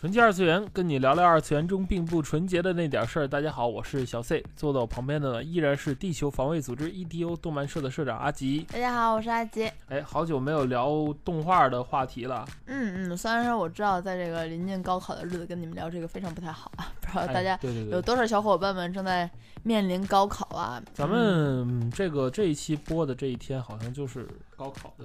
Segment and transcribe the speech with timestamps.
[0.00, 3.28] 纯洁二次元，跟你聊聊二次元中并不纯洁的那点事儿。
[3.28, 8.66] 大家好，我是小 C，坐在我旁边的呢依然是地球防卫组织 EDO 动漫社的社长阿吉。
[8.72, 9.70] 大家好，我是阿吉。
[9.90, 10.88] 哎，好久没有聊
[11.22, 12.48] 动画的话题了。
[12.64, 17.60] 嗯嗯，虽然说我知道在这个临近高考的日子跟你们聊这个非常不太好啊，不知道大家
[17.90, 19.30] 有多少小伙伴们正在
[19.64, 20.82] 面临高考啊？
[20.94, 24.26] 咱们这个这一期播的这一天，好像就是
[24.56, 25.04] 高考的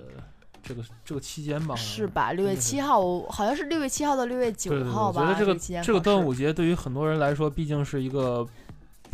[0.66, 1.76] 这个这个期间吧？
[1.76, 2.34] 是吧？
[2.34, 5.22] 六月七号，好像是六月七号到六月九号吧？
[5.22, 8.46] 我觉得这个这个端午节对于很多人来说，毕竟是一个。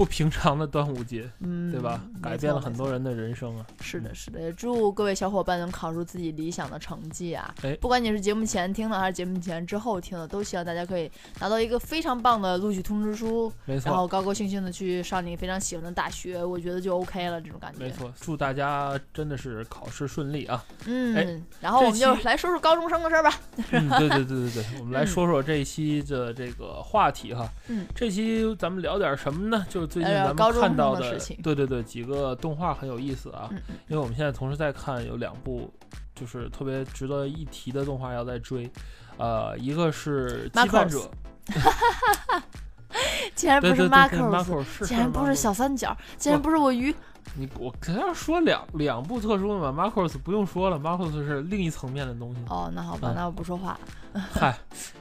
[0.02, 2.02] 不平常的端午节，嗯，对吧？
[2.23, 3.66] 改变了很多人的人生啊！
[3.81, 7.53] 是的，是的，也祝各位小伙伴能考出自己理想的成绩啊！
[7.61, 17.77] 哎，不管你是节目前听的还是节目前之后听的，都希望大家可以拿到一个非常棒的录取通知书，没错，然后高高兴兴的去上你非常喜欢的大学，我觉得就 OK 了，这种感觉。
[17.77, 20.66] 没错，祝大家真的是考试顺利啊！
[20.88, 23.31] 嗯，然后我们就来说说高中生的事儿吧。
[23.69, 27.47] 嗯，对对对对对，我们来说说这一期的这个话题哈。
[27.67, 29.63] 嗯，这期咱们聊点什么呢？
[29.69, 30.75] 就是最近咱们看。
[30.75, 33.50] 到的，对对对，几个动画很有意思啊，
[33.89, 35.70] 因为我们现在同时在看有两部，
[36.16, 38.72] 就是特别值得一提的动画要在追，
[39.17, 41.12] 呃，一个是羁绊者，
[43.36, 46.95] 竟然不是 Marcos，竟然不是小三角，竟然不是我鱼，
[47.36, 52.42] 你我肯定要说两两部特殊的嘛，Marcos 不用说了，Marcos 是另一层面的东西。
[52.47, 53.78] 哦，那好吧，那我不说话。
[54.14, 54.58] 嗨，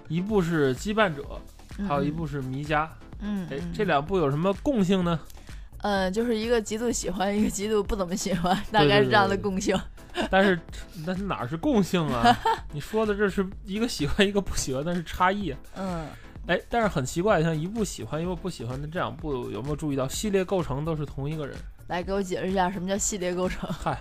[0.09, 1.23] 一部是羁绊者，
[1.87, 5.19] 还有一部是迷家，嗯，哎，这两部有什么共性呢？
[5.83, 9.79] 嗯，就是一个极度喜欢，一个极度不怎么喜欢， 大概是这样的共性。
[10.29, 10.59] 但是，
[11.07, 12.37] 那哪是共性啊？
[12.73, 15.55] 你说的这是一个喜欢，一个不喜欢，那是差异。
[15.77, 16.07] 嗯，
[16.47, 21.57] 哎，但是很奇怪，像一部喜欢，一部不喜欢的这两部，有没有注意到系列构成都是同一个人？
[21.91, 23.69] 来给我解释一下什么叫系列构成？
[23.69, 24.01] 嗨，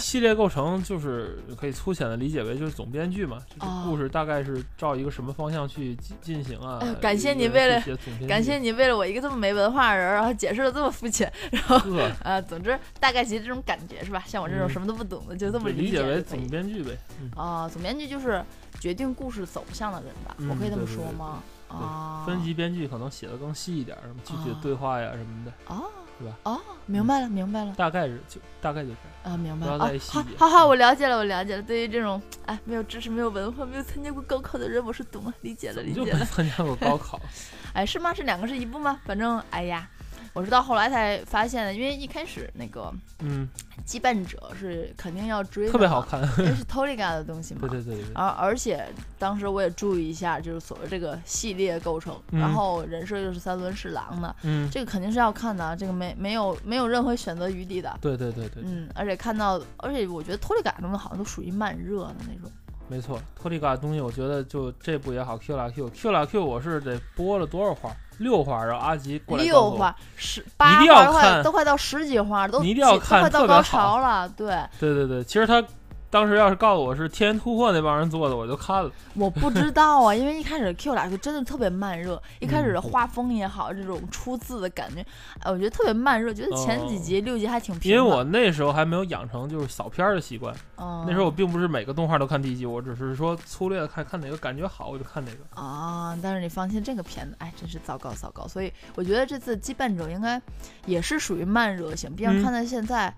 [0.00, 6.80] 系列构成就是可以粗浅的理解为就是总编剧嘛，就是故事大概是照一个什么方向去进进行啊。
[6.98, 7.78] 感谢你为了
[8.26, 11.78] 感谢你为了我一个这么没文化的人，然后解释的这么肤浅，然后
[12.22, 14.24] 呃，总之大概其实这种感觉是吧？
[14.26, 16.96] 像我这种什么都不懂的，就这么理解为总编剧呗。
[17.36, 18.42] 啊，总编剧就是
[18.80, 20.34] 决定故事走向的人吧？
[20.48, 21.42] 我可以这么说吗？
[21.68, 25.52] 啊，分级编剧可能写的更细一点，什么具体的对话呀什么的。
[25.66, 25.84] 哦。
[26.18, 26.36] 对吧？
[26.44, 29.78] 哦，明白了，明白了，大概是就大概就是啊，明白了。
[30.00, 31.62] 好，好好，我了解了，我了解了。
[31.62, 36.24] 对于这种哎，没有知识、没有文化、没有参加过高考的人，我是懂了，理解了，理解了。
[36.26, 37.20] 参加过高考？
[37.74, 38.14] 哎，是吗？
[38.14, 39.00] 是两个是一部吗？
[39.04, 39.88] 反正，哎呀。
[40.36, 43.48] 我是到后来才发现的，因为一开始那个，嗯，
[43.86, 47.60] 羁绊者是肯定要追的，特别好看，因为是 Toliga 的东西嘛。
[47.66, 48.12] 对对对对。
[48.12, 48.86] 而而且
[49.18, 57.98] 当时我也注意一下，就是所谓这个系列构成，然后人设又是三轮侍郎的，嗯，这个肯定是要看的，这个没没有没有任何选择余地的。
[58.02, 58.62] 对对对对。
[58.62, 62.52] 嗯，而且看到，而且我觉得 Toliga 东西好像都属于慢热的那种。
[62.88, 67.90] 没错，Toliga 东西，我觉得就这部也好，Q 啦 Q，Q 啦 Q，我是得播了多少话？
[68.18, 74.28] 六话，然后阿吉过来六话，十八话，快都快到十几话，都你一定要看，快到高潮了。
[74.28, 75.62] 对，对对对，其实他。
[76.08, 78.90] 当时要是告诉我是天元突破那帮人做的，我就看了。
[79.14, 85.04] 我不知道啊，因为一开始 Q 俩就真的特别慢热，一开始的画风也好，这种出字的感觉，
[85.40, 86.32] 哎，我觉得特别慢热。
[86.32, 87.90] 觉得前几集六集还挺平。
[87.90, 95.60] 因为我那时候还没有养成就是扫片的习惯，那时候我并不是每个动画都看第一集，我只是说粗略的看看哪个感觉好我就看哪个。
[95.60, 98.46] 啊，但是你放心，这个片子哎真是糟糕糟糕。
[98.46, 100.40] 所以我觉得这次羁绊者应该
[100.86, 103.12] 也是属于慢热型，毕竟看到现在，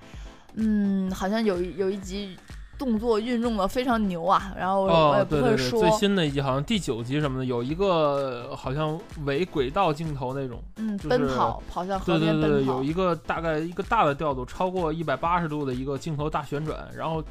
[0.55, 2.37] 嗯，好像有有一集。
[2.79, 17.23] 动作运用的非常牛啊，然后我也不会说最新的一集好像第九集什么的，有一个好像伪轨道镜头那种，嗯，奔跑跑向河边奔跑，对对对，有一个大概一个大的调度，超过一百八十度的一个镜头大旋转，然后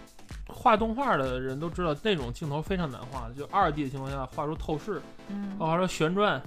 [0.48, 6.42] 画动画的人都知道那种镜头非常难画，就二 D 的情况下画出透视，嗯，画出旋转，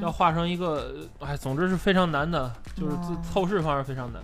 [0.00, 2.96] 要画成一个，哎，总之是非常难的，就是
[3.34, 4.22] 透视方面非常难，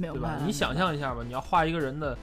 [0.00, 0.38] 对吧？
[0.46, 2.16] 你想象一下吧，你要画一个人的。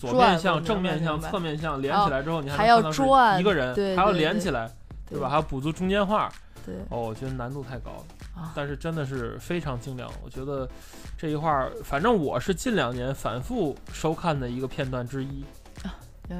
[0.00, 4.70] 左面向、正面向、侧面向连起来之后，你还要转一个人，还要连起来，
[5.08, 5.28] 对吧？
[5.28, 6.32] 还要补足中间画。
[6.64, 10.10] 对，哦，我觉得难度太高了，但是真的是非常精良。
[10.24, 10.68] 我觉得
[11.16, 15.44] 这一画，反正我是近两年反复收看的一个片段之一。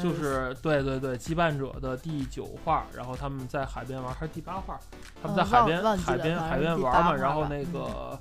[0.01, 4.79] 就是对对对，羁绊者的第九话，然后他们在海边玩，还是第八话？
[5.21, 8.17] 他们在海边海边海边玩嘛，然后那个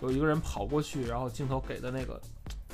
[0.00, 2.20] 有一个人跑过去，然后镜头给的那个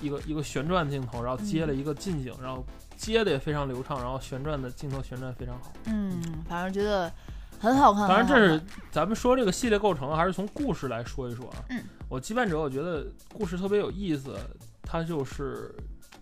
[0.00, 2.64] 一个一个旋转镜头，然后接了一个近景，然后
[2.96, 5.72] 接的也非常流畅，然后旋转的镜头旋转非常好。
[5.86, 7.12] 嗯，反正觉得
[7.58, 8.08] 很好看。
[8.08, 8.60] 当然，这是
[8.90, 11.64] 咱们说这个系列构成，还是从故事来说一说啊。
[11.70, 14.36] 嗯，我羁绊者，我觉得故事特别有意思，
[14.82, 15.74] 它就是。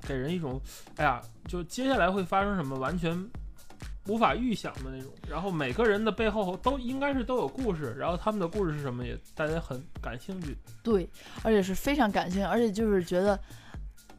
[0.05, 0.61] 给人一种，
[0.97, 3.17] 哎呀，就接下来会发生什么完全
[4.09, 5.13] 无法预想的那种。
[5.31, 10.59] 然后每个人的背后都应该是都有故事，然后他们的故事是什么，也大家很感兴趣。
[10.83, 11.09] 对，
[11.45, 13.39] 而且是非常感兴趣，而且就是觉得。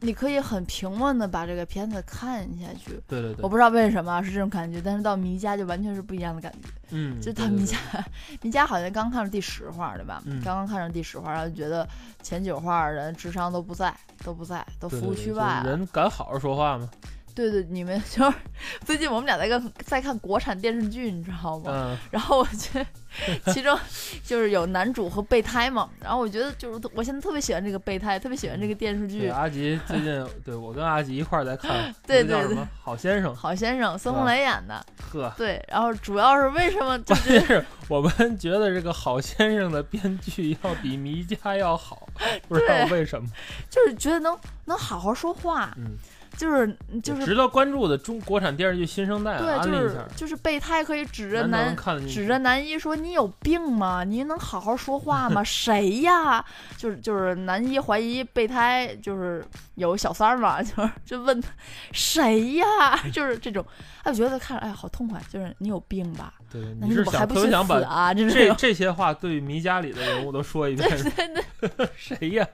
[0.04, 3.00] 你可以很平稳的把这个片子看下去。
[3.08, 6.68] 对对对，我不知道为什么是这种感觉，但是到迷家就完全是不一样的感觉。
[6.90, 7.78] 嗯，就到迷家，
[8.42, 10.22] 迷家好像刚看了第十话，对吧？
[10.44, 11.88] 刚刚看上第十话，然后觉得
[12.22, 15.62] 前九话人智商都不在，都不在，都服务区外。
[15.64, 16.88] 人敢好好说话吗？
[17.34, 18.36] 对对，你们 就是
[18.84, 21.70] 最近我们俩在看在看国产电视剧，你知道吗？
[21.72, 21.98] 嗯。
[22.10, 23.76] 然后我觉得其中
[24.22, 29.28] 就是有男主和备胎嘛，然后我觉得就是我现在特别喜欢这个备胎，特别喜欢这个电视剧。
[29.28, 34.86] 阿吉最近对我跟阿吉一块儿在看， 对对对，好先生，好先生，孙红雷演的。
[35.10, 35.32] 呵。
[35.36, 36.96] 对，然后主要是为什么？
[37.00, 42.08] 关键是我们 觉得这个好先生的编剧要比迷家要好，
[42.48, 43.28] 不知道为什么，
[43.68, 45.74] 就是觉得能能好好说话。
[45.76, 45.96] 嗯。
[46.36, 51.76] 就是就是值得关注的中国产电视剧新生代，对，就是就是备胎可以指着男
[52.08, 54.04] 指着男一说你有病吗？
[54.04, 55.42] 你能好好说话吗？
[55.44, 56.44] 谁呀？
[56.76, 59.44] 就是就是男一怀疑备胎就是
[59.76, 61.42] 有小三儿嘛， 就是就问
[61.92, 62.64] 谁呀？
[63.12, 63.64] 就是这种，
[64.02, 66.34] 哎，我觉得看着哎好痛快，就是你有病吧？
[66.54, 70.88] 对，你是想特别想把这这些话对迷家里的人物都说一遍？
[71.96, 72.46] 谁呀？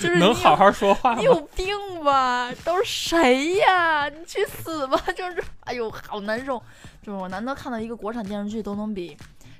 [0.00, 1.18] 就是能好好说话吗？
[1.18, 1.66] 你有病
[2.02, 2.50] 吧？
[2.64, 4.08] 都是谁呀？
[4.08, 4.98] 你去死吧！
[5.14, 6.56] 就是，哎呦，好难受。
[7.02, 9.14] 就是我难得看到一个国产电视剧都能比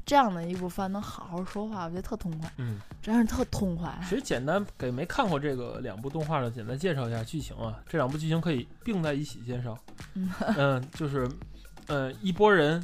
[0.06, 2.50] 这样的一部番能好好说话，我觉得特痛快。
[2.56, 3.94] 嗯，真是特痛快。
[4.08, 7.78] 其实简单给没看过这个两部动画的简单介绍一下剧情啊。
[7.86, 9.76] 这两部剧情可以并在一起介绍。
[10.56, 11.28] 嗯，就是，
[11.88, 12.82] 呃，一波人。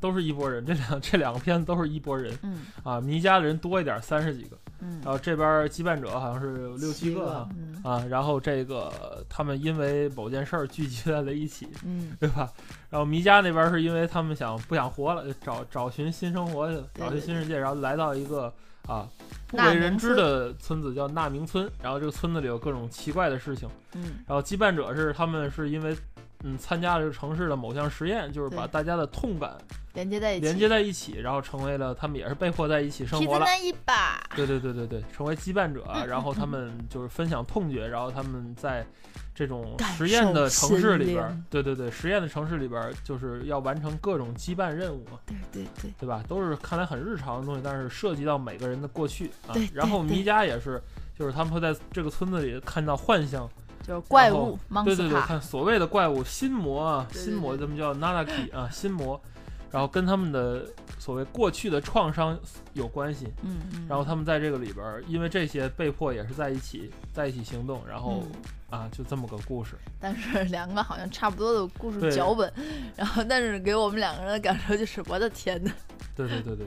[0.00, 2.66] 都是一拨人，这两这两个片子都是一拨人，嗯。
[2.82, 7.46] 啊，迷家的人多一点，三十几个，嗯，然后这边羁绊者好像是六七个
[7.82, 12.50] 啊，然后这个他们因为某件事儿聚集在了一起，嗯， 对吧？
[12.90, 18.52] 然后迷家那边是因为他们想不想活了，找找寻新生活去，找寻新世界，然后来到一个
[18.86, 19.08] 啊
[19.48, 25.96] 不为人知的村子叫纳明村，然后这个村子里有各种奇怪的事情，嗯，然后羁绊者是他们是因为。
[26.44, 29.56] 嗯，参加了这个城市的某项实验，就是把大家的痛感
[29.94, 33.46] 连接在一起，连接在一起，然后成为了他们也是被迫在一起生活了。
[33.58, 34.22] 一把。
[34.36, 38.86] 对对对对对，成为羁绊者，然后他们就是分享痛觉，然后他们在
[39.34, 45.18] 这种实验的城市里边，对对对，实验的城市里边就是要完成各种羁绊任务嘛。
[45.24, 46.22] 对对对，对吧？
[46.28, 49.54] 都是看来很日常的东西，但是涉及到每个人的过去啊。
[49.72, 50.80] 然后迷家也是，
[51.18, 53.48] 就是他们会在这个村子里看到幻象。
[53.86, 59.20] 就是怪物，对对对，看所谓的怪物心魔啊，心魔咱们叫 Nanaki 啊，心魔，
[59.70, 60.66] 然后跟他们的
[61.06, 62.36] 所谓过去的创伤
[62.72, 68.24] 有关系，嗯嗯，然后他们在这个里边，因为这些被迫也是在一起，在一起行动，然后
[68.70, 69.76] 啊，就这么个故事。
[70.00, 72.52] 但是两个好像差不多的故事脚本，
[72.96, 75.70] 然后但是给我们两个人的感受就是，我的天呐。
[76.16, 76.66] 对对对对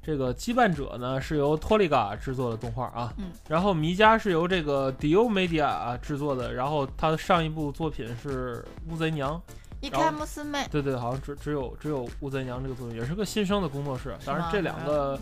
[0.00, 9.42] 这个羁绊者呢是由托利嘎制作的动画啊，嗯，然后迷家是由这个 Dio Media 啊制作的，然后他的上一部作品是乌贼娘，
[9.80, 15.18] 伊开姆斯妹，对对，好像只只有只有乌贼娘这个作品，也是个新生的工作室，当然这两个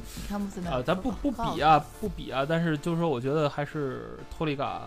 [0.70, 4.82] 啊，咱不不比啊，不比啊，但是就是说，我觉得还是托利嘎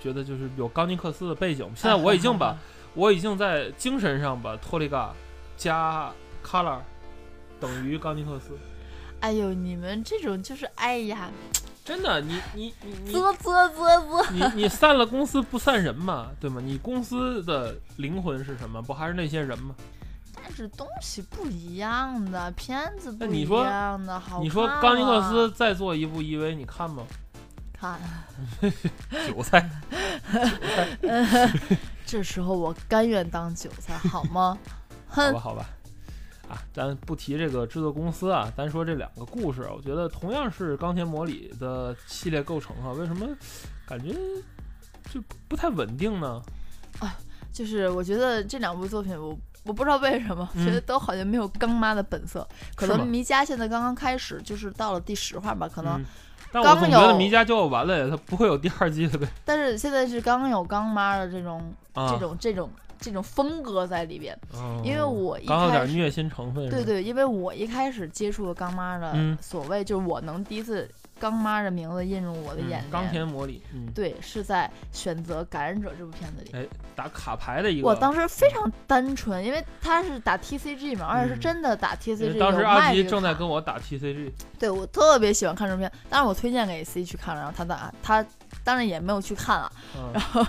[0.00, 2.56] 觉得就是有冈尼克斯的背景，现在我已经把
[2.94, 5.14] 我已经在精神上把托利嘎
[5.56, 6.12] 加
[6.44, 6.80] Color
[7.58, 8.58] 等于冈尼克斯。
[9.20, 11.30] 哎呦，你们这种就是哎呀，
[11.84, 12.74] 真的，你你
[13.04, 16.60] 你啧啧啧啧，你你散了公司不散人嘛，对吗？
[16.62, 18.80] 你公司的灵魂是什么？
[18.80, 19.74] 不还是那些人吗？
[20.34, 24.40] 但是东西不一样的，片子不一样的，好。
[24.40, 27.04] 你说冈尼克斯再做一部 EV，你看吗？
[27.72, 27.98] 看。
[29.28, 29.68] 韭菜。
[32.06, 34.56] 这时候我甘愿当韭菜，好吗？
[35.08, 35.66] 好吧，好吧。
[36.72, 43.26] 咱不提这个制作公司啊，咱说这两个故事，我觉得同样是钢铁魔里的系列构成啊，为什么
[43.86, 44.14] 感觉
[45.10, 46.42] 就不太稳定呢？
[47.00, 47.16] 啊，
[47.52, 52.46] 就是我觉得这两部作品，我我不知道为什么，觉得都好像没有刚妈的本色。
[52.74, 56.02] 可能迷家现在刚刚开始，就是到了第十话吧，可能。
[56.50, 59.26] 但我总觉得迷家就要完了呀，它不会有第二季了呗。
[59.44, 62.70] 但是现在是刚有刚妈的这种这种这种。
[63.02, 64.38] 这种风格在里边。
[64.82, 66.70] 因为我一刚有点虐心成分。
[66.70, 70.88] 对对，因为我一开始接触刚妈的所谓，就是我能第一次。
[71.20, 72.90] 刚妈的名字映入我的眼帘。
[72.90, 76.50] 冈田模里，嗯，对，是在选择感染者这部片子里。
[76.52, 76.66] 哎，
[76.96, 77.86] 打卡牌的一个。
[77.86, 82.40] 我当时非常单纯，因为他是打 TCG 嘛，而且是真的打 TCG。
[82.40, 84.32] 当时阿吉正在跟我打 TCG。
[84.58, 88.26] 对，我特别喜欢看这部片，当然我推荐给 C 去看了，然后他打他
[88.64, 89.72] 当然也没有去看了，
[90.12, 90.44] 然后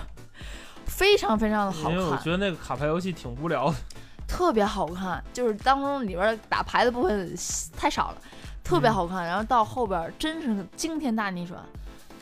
[0.96, 1.92] 非常非常的好看。
[1.92, 3.76] 因为我觉得那个卡牌游戏挺无聊的。
[4.26, 7.34] 特别好看，就是当中里边打牌的部分
[7.76, 8.16] 太少了。
[8.62, 11.62] 特别好看，然后到后边真是惊天大逆转，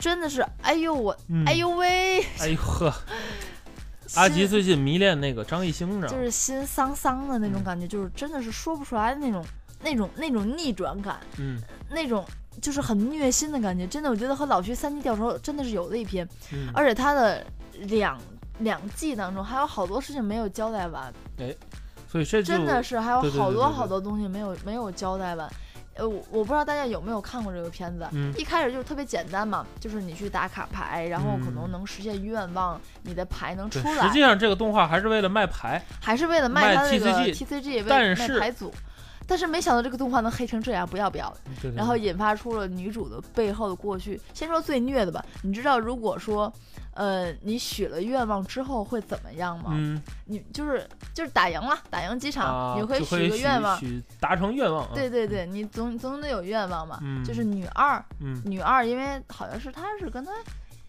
[0.01, 2.93] 真的是哎呦我哎呦喂哎呦呵，
[4.17, 9.45] 阿吉最近迷恋那个张艺兴，就是心丧丧的那种感觉，就是真的是说不出来的那种
[9.83, 12.27] 那种那种逆转感，嗯，那种
[12.61, 16.27] 就是很虐心的感觉，真的我觉得和老徐三 D 吊手真的是有的一拼，
[16.75, 17.47] 而且他的
[17.83, 18.19] 两
[18.59, 21.55] 两季当中还有好多事情没有交代完，哎，
[22.09, 25.49] 所以这真的是还有好多好多东西没有没有交代完。
[25.95, 28.09] 呃，我我不知道大家有没有看过这个片子。
[28.13, 34.07] 嗯，一开始就是特别简单嘛，就是你去打卡牌，然后可能能实现愿望，你的牌能出来。
[34.07, 38.73] 实际上，这个动画还是为了卖牌，还是为了卖它那个 TCG，为卖牌组。
[39.27, 41.71] 但是没想到这个动画能黑成这样，不要不要的。
[41.77, 44.19] 然后引发出了女主的背后的过去。
[44.33, 46.51] 先说最虐的吧，你知道如果说。
[46.95, 49.71] 呃，你许了愿望之后会怎么样吗？
[49.73, 53.81] 嗯，你就是就是打赢了，打赢机场，你可以许个愿望，
[54.21, 54.87] 达成愿望。
[54.93, 57.01] 对对对，你总总得有愿望嘛。
[57.25, 58.05] 就是女二，
[58.45, 60.31] 女二，因为好像是她是跟她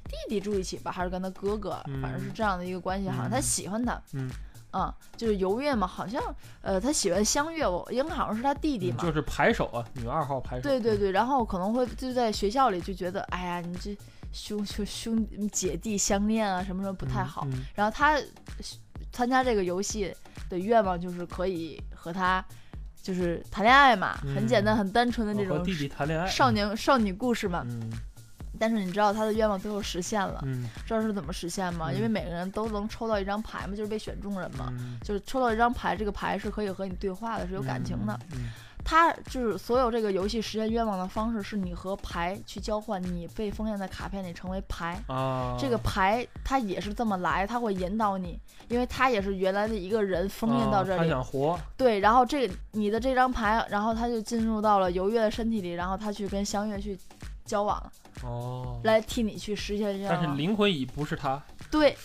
[0.05, 3.07] 弟弟住一起吧，还是跟她哥哥，反正是这样的一个关系。
[3.07, 4.29] 好像她喜欢他，嗯，
[4.71, 5.87] 啊，就是游月嘛。
[5.87, 6.21] 好像
[6.61, 8.97] 呃，他喜欢香月，我应该好像是他弟弟嘛。
[9.01, 10.63] 就是排手啊，女二号排手。
[10.63, 13.97] 对对对，然后可能会就在学校里就觉得，哎呀，你这。
[14.33, 17.47] 兄兄兄姐弟相恋啊，什么什么不太好。
[17.73, 18.19] 然后他
[19.11, 20.13] 参加这个游戏
[20.49, 22.43] 的愿望就是可以和他
[23.01, 27.63] 就是谈恋爱嘛，很简单很单纯的这种弟弟谈恋爱少年少女故事嘛。
[27.69, 27.89] 嗯。
[28.59, 30.41] 但是你知道他的愿望最后实现了，
[30.85, 31.91] 知道是怎么实现吗？
[31.91, 34.71] 因为每个人都能抽到一张牌嘛，就是被选中人嘛，
[35.03, 38.17] 就是抽到一张牌，这个牌是可以和你对话的，是有感情的。
[38.83, 45.55] 他就是所有这个游戏实现愿望的方式，是你和牌去交换，你被封印在卡片里成为牌啊。
[45.59, 50.99] 这个牌它也是这么来，它会引导你，因为它也是原来的一个人封印到这里。
[50.99, 51.59] 他想活。
[51.77, 56.97] 对，然后这你的这张牌，然后他就进入到了游月的身体里，然后他去跟香月去
[57.45, 57.91] 交往了。
[58.23, 58.79] 哦。
[58.83, 60.21] 来替你去实现愿望。
[60.21, 61.41] 但是灵魂已不是他。
[61.71, 61.95] 对。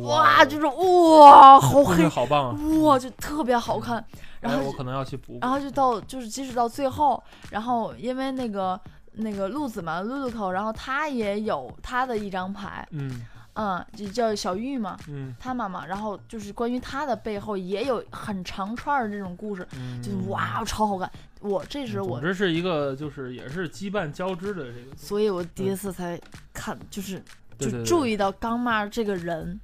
[0.00, 2.58] 哇，就是哇，好黑，好棒啊！
[2.82, 4.04] 哇，就特别好看。
[4.40, 5.38] 然后我可能要去补。
[5.40, 8.78] 然后就到就是即使到最后，然后因为那个
[9.12, 13.24] 那个鹿子嘛，露露口，然后他也有他的一张牌，嗯
[13.54, 15.86] 嗯，就叫小玉嘛，嗯，他妈妈。
[15.86, 19.66] 然后就是关于他的背后也有很长串的这种故事，
[20.02, 21.10] 就哇，超好看。
[21.40, 26.20] 我这是我这是一个就是也是羁绊交织的这个，所以我第一次才
[26.52, 27.22] 看，就是
[27.58, 29.58] 就注意到刚妈这个人。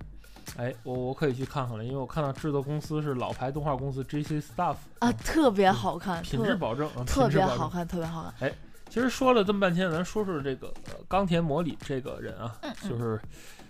[0.56, 8.48] 哎，我我可以去看看了，因为我看到制作公司是老牌动画公司 J C Staff 啊，特别好看，品质保证，特别好看，特别好看。
[8.48, 8.54] 哎，
[8.88, 12.54] 其实说了这么半天，咱说说这个呃冈田模里这个人啊，
[12.88, 13.20] 就是。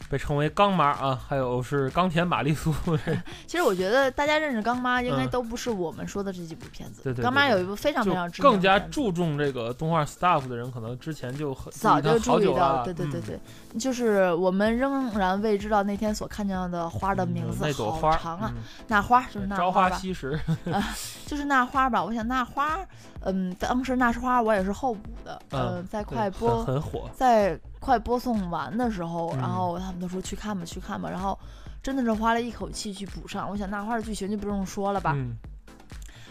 [0.08, 2.72] 被称为刚妈啊，还有是冈田玛丽苏。
[3.46, 7.02] 其实我觉得大家认识刚妈，应该都不是我们说的这几部片子。
[7.02, 7.22] 对对。
[7.22, 8.50] 刚妈有一部非常非常知名。
[8.50, 12.84] 更加注重这个动画 staff 的人，可能之前就很早就注意到。
[12.84, 13.40] 对对对对，
[13.78, 17.58] 就是我们仍然未知道那天所看见的花的名字。
[17.62, 18.52] 那朵花长啊，
[18.88, 19.64] 那花就是那花吧。
[19.64, 20.38] 朝花夕拾。
[21.26, 22.78] 就是那花吧，我想那花，
[23.20, 27.58] 嗯，当时那是花，我也是后补的，嗯，在快播很火，在。
[27.82, 31.10] 快播送完的时候，然后他们都说去看吧，去看吧。
[31.10, 31.36] 然后
[31.82, 33.50] 真的是花了一口气去补上。
[33.50, 35.16] 我想那花的剧情就不用说了吧，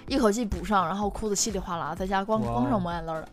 [0.07, 3.27] 一口气补上，然后哭的稀里哗啦，在家光光剩抹眼泪了。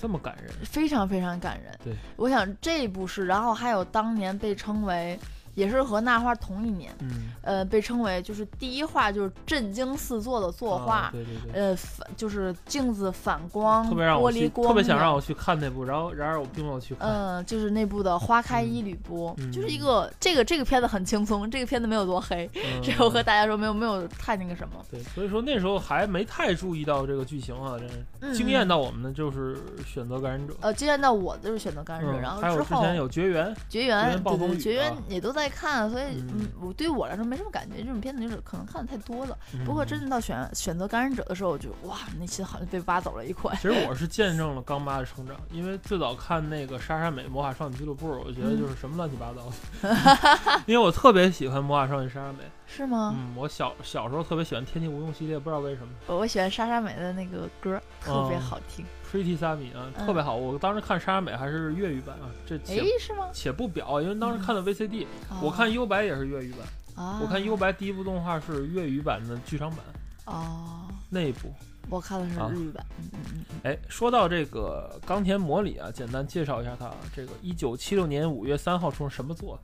[0.00, 1.78] 这么感人，非常非常感人。
[1.84, 5.20] 对，我想这一部是，然后还有当年被称为。
[5.58, 22.48] 也是和那花同一年，嗯，呃，被称为就是第一画就是震惊四座的作画，对对对，呃，反就是镜子反光，玻璃光，特别想让我去看那部，然后然而我并没有去看，嗯，就是那部的花开一缕波，就是一个这个这个片子很轻松，这个片子没有多黑，
[22.80, 27.74] 这我和大家说没有没有太那个什么，对，所以说那时候还没太注意到这个剧情啊，
[28.20, 35.47] 这惊艳到我们的就是选择感染者，呃，惊艳到我就是选择感染者，然后之后之前有绝缘，绝缘，对对，绝缘也都在。
[35.48, 37.78] 在看，所以嗯，我对于我来说没什么感觉。
[37.78, 39.36] 这种片子就是可能看的太多了。
[39.64, 43.54] 不过真的到选选择感染者的时候，我就哇，内心好像被挖走了一块。
[43.56, 50.60] 其实我 是见证了刚妈的成长，因为最早看那个莎莎美魔法少女俱乐部，我觉得就是什么乱七八糟的。
[50.66, 52.38] 因为我特别喜欢魔法少女莎莎美。
[52.70, 53.14] 是吗？
[53.16, 55.88] 嗯，我小小时候特别喜欢天气无用系列，不知道为什么。
[56.06, 58.84] 我喜欢莎莎美的那个歌，特别好听。
[59.10, 60.36] Pretty Sammy 啊，特别好。
[60.36, 63.26] 我当时看莎莎美还是粤语版啊，这哎是吗？
[63.32, 65.06] 且不表，因为当时看的 VCD，
[65.42, 66.60] 我看优白也是粤语版。
[67.22, 69.78] 我看优白第一部动画是粤语版的剧场版。
[70.26, 71.48] 哦，那一部
[71.88, 72.84] 我看的是日语版。
[72.98, 73.44] 嗯嗯嗯。
[73.62, 76.90] 哎，说到这个冈田模里啊，简单介绍一下他。
[77.14, 79.58] 这个一九七六年五月三号出生什么座？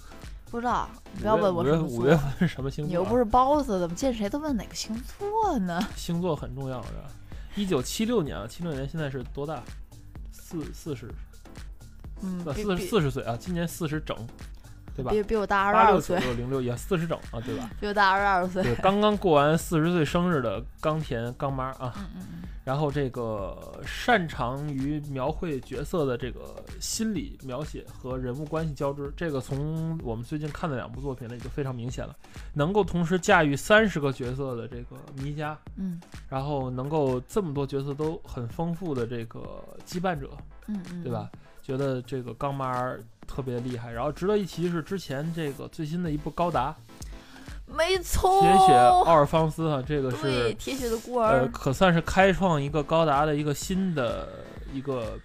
[0.51, 2.89] 不知道，不要问我什么五月份是什么星座？
[2.89, 5.81] 你又不是 boss，怎么见谁都问哪个星座呢？
[5.97, 7.11] 星座很重要，是吧？
[7.57, 9.63] 一九七六年啊，七六年现在是多大？
[10.33, 11.09] 四四十，
[12.23, 14.17] 嗯，四四十岁啊，今年四十整，
[14.95, 15.11] 对吧？
[15.11, 17.71] 比比我大二十二岁，六零六也四十整啊，对吧？
[17.81, 21.93] 比我大二十二岁，对，刚刚过完四十岁生日的冈田刚妈啊。
[21.97, 22.43] 嗯嗯嗯。
[22.65, 26.41] 然后这个擅长于描绘角色的这个
[26.81, 32.17] 心理描写和人物关系交织，这个从我们最近看的两部作品里就非常明显了。
[32.55, 40.31] 能够同时驾驭三十个角色的这个迷家，嗯，然后能够这么多角色都很丰富的这个羁绊者，
[40.69, 41.31] 嗯嗯，对吧？
[41.65, 42.95] 觉得这个钢妈
[43.27, 43.91] 特别厉害。
[43.91, 46.73] 然后值得一提是之前这个最新的一部高达。
[47.67, 54.29] 没错，铁血奥尔方斯哈，这个是铁血的孤儿，呃，可算是开创一个高达的一个新的
[54.71, 55.19] 一个，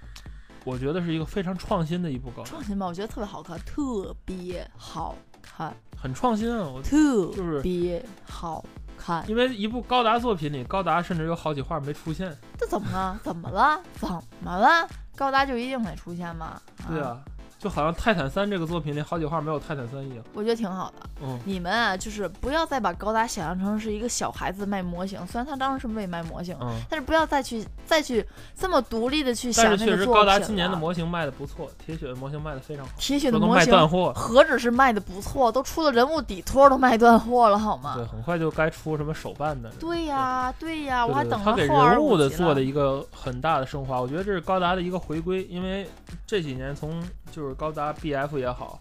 [0.63, 2.50] 我觉得是一个非常创新的一部高达。
[2.50, 8.63] 创新吧，我觉得特别好看，特别好看，很创新啊，我特别好
[8.98, 9.29] 看。
[9.29, 12.36] 因为一部高达作品里，高达甚至有好几话没出现。
[12.58, 13.19] 这怎么了？
[13.22, 13.81] 怎么了？
[13.96, 14.10] 怎
[14.41, 14.88] 么了？
[15.19, 16.61] 高达就一定得出现吗？
[16.88, 17.19] 对啊。
[17.59, 21.09] 就好像泰坦三这个作品里好几话没有泰坦三一样，我觉得挺好的。
[21.21, 28.25] 嗯，你们啊，就是不要再把高达想象成是一个小孩子卖模型，虽然他当时是为卖模型，嗯，但是不要再去再去
[28.57, 37.95] 这么独立的去想那个但是确实高达今年的模型卖的不错，铁血的模型卖的非常好，铁血的模型断货，何止是卖的不错，都出了人物底托都卖断货了，好吗？
[37.97, 39.69] 对，很快就该出什么手办的。
[39.71, 45.89] 对呀，对呀，我还等他给人物的做的一个很大的升华，我觉得这是高达的一个回归，因为
[46.25, 48.38] 这几年从就是高达 BF。
[48.38, 48.79] 也好，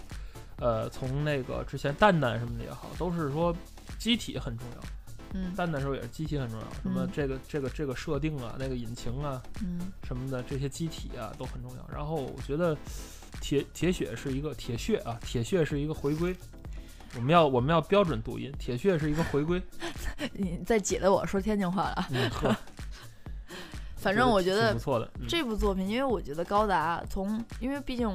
[0.59, 3.55] 呃，从那个之前蛋蛋什么的也好，都是说
[3.99, 4.89] 机体很重要。
[5.35, 11.87] 嗯，蛋蛋时候也是机体很重要，什么这个这个这个设定啊，那个引擎啊，嗯，什么的这些机体啊都很重要。
[11.93, 12.75] 然后我觉得
[13.41, 16.35] 铁铁血是一个铁血啊，铁血是一个回归。
[17.15, 19.63] 我们要我们要标准读音，铁血是一个回归。
[20.33, 22.07] 你在挤得我说天津话了。
[22.11, 22.57] 嗯，呵。
[23.97, 28.09] 反正我觉得不错的这部作品，因为我觉得高达从，因为毕竟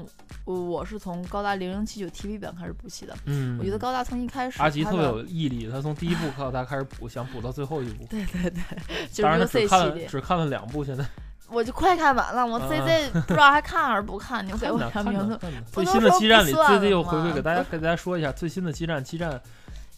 [0.46, 11.06] 我我是从高达零零七九 TV 版开始补起的，嗯，我觉得高达从一开始阿吉特别有毅力，他从第一部高达开始补，想补到最后一部，对 对对，当然只看了只看了两部，现在
[11.50, 15.40] 我就快看完了，我 ZZ 不知道还看还是不看，你给我看名字。
[15.72, 19.40] 最新的激战里，ZZ 又回归给大家，给大家说一下最新的激战，激战。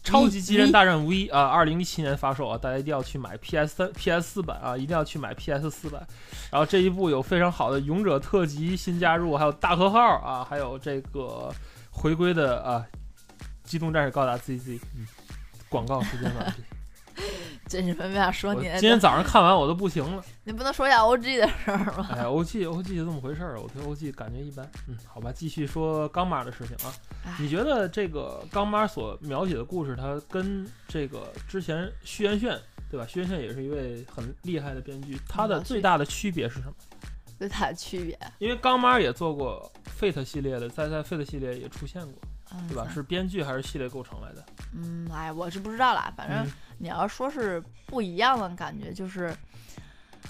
[0.06, 6.06] 超级机人大战 V 啊，二零一七年发售啊，大家一定要去买 PS 三、PS 四版啊，一定要去买 PS 四版。
[6.50, 11.52] 然后这一部有非常好的勇者特辑新加入，还有大和号啊，还有这个
[11.90, 12.86] 回归的啊，
[13.64, 14.78] 机动战士高达 ZZ。
[14.96, 15.06] 嗯，
[15.68, 16.54] 广告时间了。
[17.68, 18.62] 真是没法说你。
[18.78, 20.24] 今天早上看完我都不行了。
[20.44, 22.08] 你不能说一下 OG 的事儿吗？
[22.10, 23.60] 哎，OG，OG 就这么回事儿。
[23.60, 24.68] 我对 OG 感觉一般。
[24.88, 26.94] 嗯，好吧，继续说钢妈的事情啊。
[27.38, 32.56] 你觉得这个钢妈所描写的故事，它跟这个之前徐元炫，
[32.90, 33.04] 对吧？
[33.08, 36.72] 徐元炫也是一位很厉害的编剧，它的最大的区别是什么？
[37.38, 38.18] 最大的区别？
[38.38, 42.14] 因为钢妈也做过 Fate 系列的，在在 Fate 系列也出现过，
[42.68, 42.86] 对吧？
[42.92, 44.44] 是编剧还是系列构成来的？
[44.74, 46.12] 嗯，哎，我是不知道啦。
[46.16, 46.46] 反正
[46.78, 49.34] 你要说是不一样的感觉，就是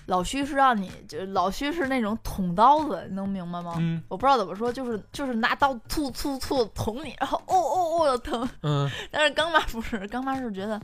[0.07, 3.75] 老徐是让你，就老徐是那种捅刀子，能明白吗？
[3.79, 8.49] 嗯，我不知道怎么说，就是就是拿刀突突突捅你，然后哦哦哦的疼。
[8.62, 10.81] 嗯， 但是刚妈不是，刚妈是觉得，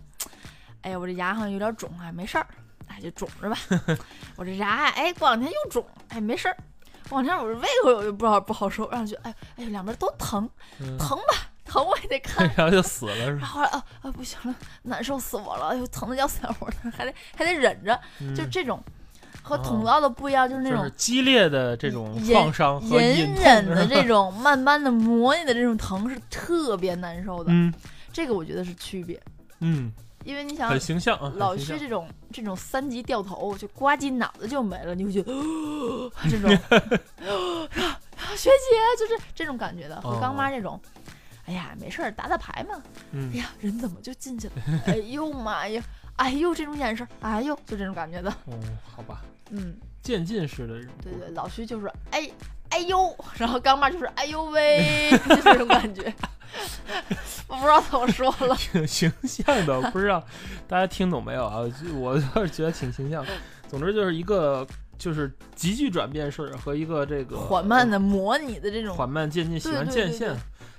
[0.83, 2.47] 哎呀，我这牙好像有点肿，啊，没事儿，
[2.89, 3.57] 哎，就肿着吧。
[4.37, 6.57] 我这牙，哎，过两天又肿，哎，没事儿。
[7.09, 10.49] 过两天我这胃口我就不好不好受，然后就哎哎，两边都疼，
[10.99, 11.49] 疼吧。
[11.65, 13.47] 疼我也得 看，然后就死了是吧？
[13.47, 15.69] 后来啊啊不行了，难受死我了！
[15.69, 17.99] 哎呦，疼的要死要活的，还得还得忍着。
[18.37, 18.83] 就这种
[19.43, 27.51] 和捅刀的不一样，就是那种激烈的这种创伤和隐忍的这种慢慢的磨你的这种疼是特别难受的。
[27.51, 27.73] 嗯，
[28.13, 29.19] 这个我觉得是区别。
[29.61, 29.91] 嗯，
[30.25, 36.51] 因为你想很形象啊，老薛这种这种三级掉头就呱唧脑子就没了，你会觉得哦 这种
[38.37, 40.81] 学姐就是这种感觉的，和刚妈这种。
[41.45, 42.81] 哎呀，没事儿，打打牌嘛。
[43.13, 44.55] 哎呀，人怎么就进去了？
[44.87, 45.83] 哎呦妈呀！
[46.17, 48.31] 哎呦，这种眼神，哎呦，就这种感觉的。
[48.47, 48.59] 哦，
[48.95, 49.23] 好吧。
[49.51, 50.93] 嗯，渐进式的这种。
[51.03, 52.31] 对对，老徐就是哎
[52.71, 56.15] 哎呦，然后刚妈就是哎呦喂， 就这种感觉。
[57.49, 58.57] 我不知道怎么说了。
[58.57, 60.25] 挺形象的，不知道
[60.67, 61.61] 大家听懂没有啊？
[61.95, 63.25] 我倒是觉得挺形象。
[63.69, 64.67] 总之就是一个。
[64.99, 70.33] 就是急剧转变式和一个这个缓慢的模拟的这种缓慢渐进，喜欢渐现，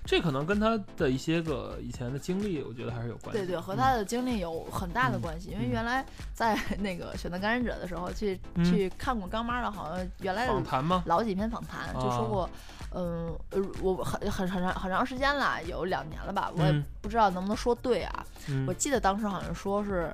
[0.05, 3.39] 这可能跟他的一些个以前的经历，我觉得还是有关系。
[3.39, 5.49] 对对，和他的经历有很大的关系。
[5.51, 11.03] 因为原来在 那个选择感染者的时候，去去看过刚妈的，好像原来访谈吗？
[11.05, 12.49] 老几篇访谈就说过，
[12.93, 13.33] 嗯，
[13.81, 18.25] 我很很很长很长时间了，有两年了吧，我也不知道能不能说对啊。
[18.67, 20.13] 我记得当时好像说是。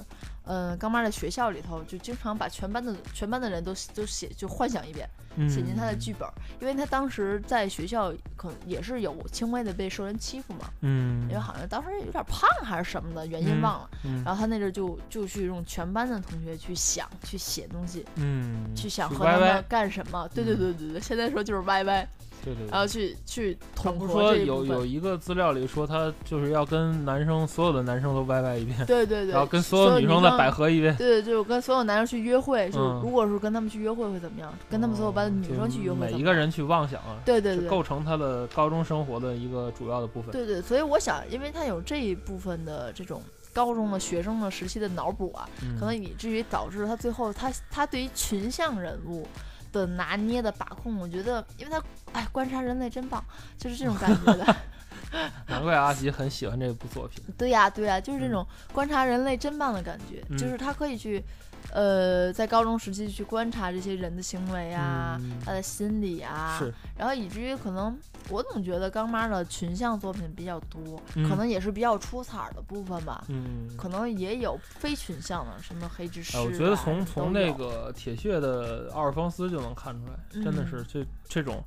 [0.49, 5.07] 嗯，刚妈在学校里头就经常把全班的全班的人都都写就幻想一遍，
[5.47, 6.27] 写进他的剧本，
[6.59, 13.89] 因为他当时在学校可能也是有轻微的被受人欺负嘛，嗯，因为好像当时有点胖还是什么的原因忘了，
[14.25, 22.07] 然后他那阵就就去用全班的同学去想去写东西，嗯，去想和他们干什么，对对对对对，现在说就是 YY。
[22.43, 34.53] 对对，然后去去统合说有有一个资料里说他就是要跟男生所有的男生都歪歪一遍，对对对，然后跟所有女生再百合一遍，对对，就跟所有男生去约会，就如果是跟他们去约会会怎么样？
[34.69, 40.31] 跟他们所有班的女生去约会，每一个人去妄想啊，对对对，构成他的高中生活的一个主要的部分。
[40.31, 43.21] 对对，所以我想，因为他有这一部分的这种
[43.53, 45.49] 高中的学生的时期的脑补啊，
[45.79, 49.27] 可能以至于导致他最后他他对于群像人物。
[49.71, 53.23] 的拿捏的把控，我觉得，因为他哎，观察人类真棒，
[53.57, 54.55] 就是这种感觉的。
[55.47, 57.23] 难怪阿吉很喜欢这部作品。
[57.37, 61.23] 对呀，对呀，就是这种观察人类真棒的感觉，就是他可以去。
[61.71, 66.59] 呃，在高中时期去观察这些人的行为啊，他的心理啊，
[66.97, 67.95] 然后以至于可能
[68.29, 73.23] 我总觉得刚妈的群像作品比较多，可能也是比较出彩的部分吧。
[73.27, 76.37] 嗯，可能也有非群像的，什么黑之师。
[76.39, 81.63] 我觉得从从那个铁血的奥尔方斯就能看出来，真的是这这种，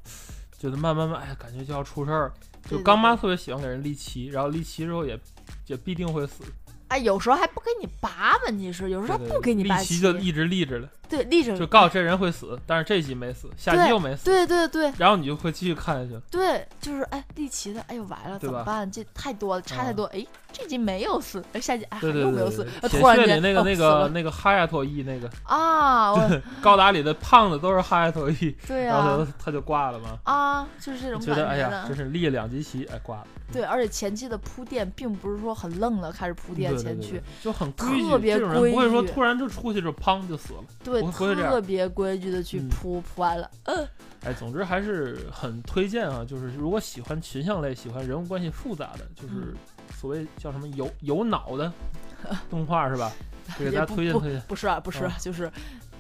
[0.58, 2.32] 觉得慢慢慢，哎，感觉就要出事儿。
[2.68, 5.18] 就刚妈特别喜欢给人立旗，然后立旗之后也
[5.66, 6.44] 也必定会死。
[6.88, 10.86] 哎，有时候还不给你拔，问题是有时候他不给你拔旗就一直立着了。
[11.08, 14.26] 对，立着就告诉这人会死，但是这集没死，下集又没死。
[14.26, 14.92] 对对对。
[14.98, 16.20] 然后你就会继续看下去。
[16.30, 18.90] 对，就是哎，立旗的，哎呦完了，怎么办？
[18.90, 20.04] 这太多了，差太多。
[20.06, 22.66] 哎，这集没有死，哎，下集哎又没有死。
[22.82, 26.14] 突然间那个那个那个哈亚托伊那个啊，
[26.60, 28.54] 高达里的胖子都是哈亚托伊。
[28.68, 28.94] 对呀。
[28.94, 30.18] 然后他他就挂了嘛。
[30.24, 33.26] 啊，就是这种觉得哎呀，真是立两集旗，哎挂了。
[33.52, 43.50] 对，而且前期的铺垫并不是说很愣了开始铺垫前去，就很特别规矩，不会说突然就出去就砰就死了，对，特别规矩的去铺铺完了。
[43.64, 43.86] 嗯，
[44.24, 49.54] 哎，总之还是很推荐啊，就是如果喜欢群像类、喜欢人物关系复杂的，就是
[50.00, 51.72] 所谓叫什么有有脑的
[52.50, 53.12] 动画是吧？
[53.58, 54.40] 给大家推荐推荐。
[54.48, 55.50] 不是啊，不是，就是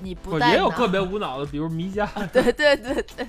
[0.00, 2.06] 你不也有个别无脑的，比如迷家。
[2.32, 3.26] 对对对对。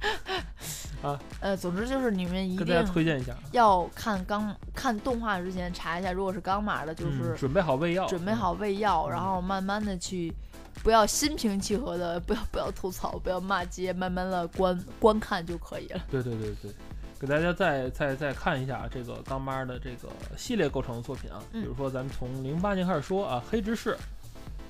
[1.02, 10.32] 啊，呃，总之就是你们一定推荐一下，要看刚看动画之前查一下，如果是刚码的，就是准备好喂药，准备好喂药，然后慢慢的去，
[10.82, 16.00] 不要心平气和的，不要不要吐槽，不要骂街，慢慢的观观看就可以了。
[16.10, 16.70] 对对对对，
[17.20, 23.94] 给大家再再再看一下这个刚妈的这个系列构成的作品啊，比如说咱们从零八年开始说啊，黑执事，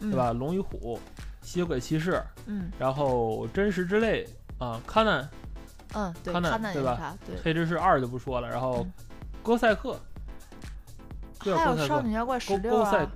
[0.01, 0.33] 对吧？
[0.33, 0.99] 龙与虎，
[1.43, 4.27] 吸血鬼骑士，嗯，然后真实之泪
[4.59, 5.31] 啊，柯南。
[5.95, 7.17] 嗯，对，对吧？
[7.25, 8.85] 对，黑执事二就不说了，然后
[9.45, 9.97] 哥赛克，
[11.39, 13.11] 还有少女妖怪十六啊，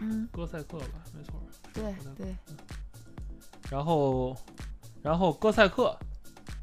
[0.00, 1.34] 嗯，哥赛克吧，没错，
[1.72, 2.34] 对对。
[3.70, 4.36] 然后，
[5.00, 5.96] 然后哥赛克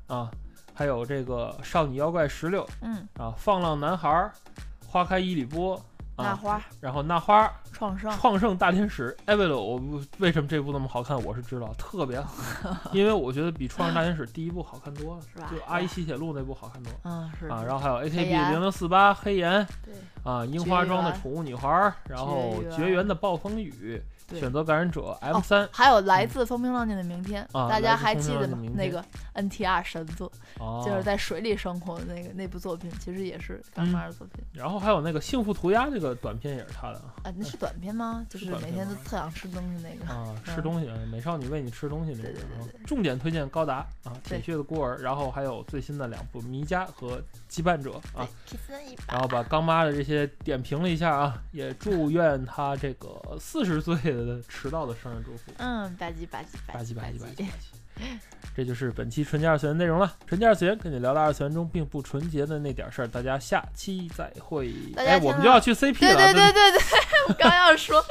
[0.08, 0.30] 啊，
[0.78, 4.32] 还有这个少女妖怪十六，嗯啊，放浪男孩，
[4.86, 5.82] 花开一里波。
[6.20, 11.16] 那花，然后那花，创圣，创圣大天使，艾维罗，我为什么这部那么好看？
[11.24, 15.48] 我是知道，特别好，因为我觉得比创圣大天使第一部好看多了， 是吧？
[15.52, 19.87] 就阿依西铁路那部好看多，嗯是啊，然后还有 A K B 零零四八黑岩，对
[20.28, 24.02] 啊，樱花庄的宠物女孩，然后绝缘的暴风雨。
[24.36, 28.58] 选择感染者 M 三，还有来自风平浪静的明天，大家还记得吗？
[28.76, 29.02] 那个
[29.34, 30.30] NTR 神作，
[30.86, 34.44] 就是在水里生活的那个那部作品，其实也是干妈的作品。
[34.52, 38.26] 然后还有那个幸福涂鸦这个短片也是他的啊，那是短片吗？
[38.28, 42.38] 就是每天都特想吃东西那个啊，吃东西，美少女喂你吃东西那个。
[42.86, 48.28] 重点推荐高达啊，铁血的孤儿，然后还有最新的两部迷家和羁绊者啊。
[49.08, 54.42] 然后把刚妈的这些点评了一下啊，也祝愿他这个四十岁的。
[54.48, 57.46] 迟到的生日祝福，嗯，吧唧吧唧吧唧吧唧吧唧。
[58.56, 60.16] 这就是本期纯洁二次元内容了。
[60.26, 64.72] 纯洁二次元跟你聊的二次元中并不纯洁的那点事儿，大家下期再会。
[64.96, 66.16] 哎，我们就要去 CP 了。
[66.16, 66.82] 对对对对对，
[67.28, 68.04] 我刚要说。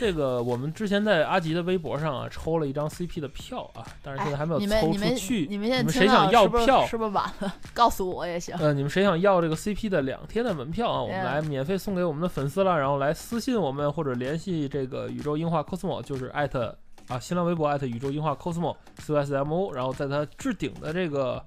[0.00, 5.46] 这个我们之前在阿吉的微博上啊抽了一张 CP 的票啊，但是现在还没有抽出去。
[5.46, 6.86] 你们你们谁想要票？
[6.86, 7.54] 是不是晚了？
[7.74, 8.56] 告诉我也行。
[8.58, 11.02] 呃，你们谁想要这个 CP 的两天的门票啊？
[11.02, 16.74] 我们来免费送给我们的粉丝了，然后来私信我们或者联系这个宇宙樱花 cosmo，就是艾特
[17.08, 21.44] 啊新浪微博艾特宇宙樱花 cosmo c s m o，然后在它置顶的这个。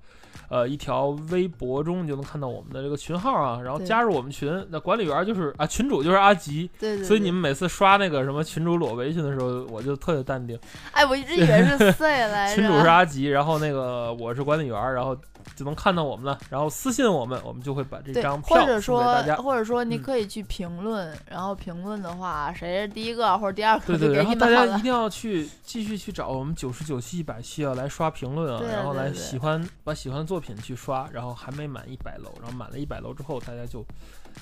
[0.50, 4.66] 呃，一条微博中你就能看到我们的这个群号啊，然后加入我们群。
[4.70, 6.70] 那管理员就是啊，群主就是阿吉。
[6.80, 7.04] 对对。
[7.04, 10.58] 所以你们每次刷那个什么群主裸微信的时候，我就特别淡定。
[10.92, 12.56] 哎，我一直以为是 C 来着。
[12.56, 15.18] 群主是阿吉，然后那个我是管理员，然后。
[15.56, 19.36] 就能看到我们了，然后私信我们，我们就会把这张票送给大家。
[19.36, 24.16] 或者说，你可以去评论，然后评论的话，谁是第一个或者第二个，对对。
[24.16, 33.86] 然后大家一定要去继续去找我们九十九期、一百期啊，来刷评论啊，然后来喜欢把喜欢的作品去刷，然后还没满一百楼，然后满了一百楼之后，大家就。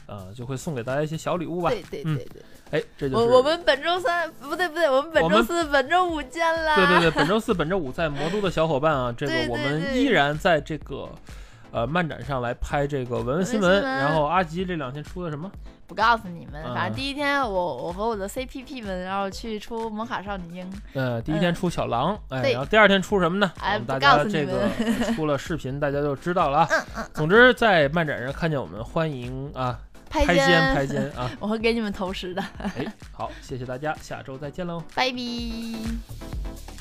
[0.08, 1.70] 呃，就会送给大家一些小礼物吧。
[1.70, 6.78] 对对对对，哎，这就是我我们本周三不对不对，我们本周四、本周五见啦。
[6.78, 10.91] 对对对，本周 四、本周五在魔都的小伙伴啊，这个我们依然在这个
[11.72, 13.82] 呃漫展上来拍这个文文新闻。
[13.82, 15.52] 然后阿吉这两天出的什么？
[15.88, 20.74] 不告诉你们，反正第一天我我和我的 CPP 们，然后去出魔卡少女樱。
[20.94, 23.52] 呃，第一天出小狼，哎，然后第二天出什么呢？
[23.60, 24.70] 哎，大家这个
[25.14, 26.68] 出了视频，大家就知道了啊。
[27.14, 29.78] 总之在漫展上看见我们，欢迎啊。
[30.10, 31.32] 拍肩拍肩啊！
[31.40, 32.44] 我会给你们投食的。
[32.58, 36.81] 哎，好，谢谢大家，下周再见喽，拜拜。